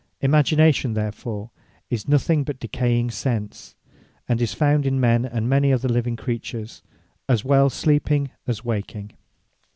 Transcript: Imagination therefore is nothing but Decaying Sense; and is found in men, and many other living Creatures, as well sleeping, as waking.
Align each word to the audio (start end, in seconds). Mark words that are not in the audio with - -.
Imagination 0.19 0.95
therefore 0.95 1.51
is 1.91 2.07
nothing 2.07 2.43
but 2.43 2.59
Decaying 2.59 3.11
Sense; 3.11 3.75
and 4.27 4.41
is 4.41 4.51
found 4.55 4.87
in 4.87 4.99
men, 4.99 5.25
and 5.25 5.47
many 5.47 5.71
other 5.71 5.87
living 5.89 6.15
Creatures, 6.15 6.81
as 7.29 7.45
well 7.45 7.69
sleeping, 7.69 8.31
as 8.47 8.65
waking. 8.65 9.11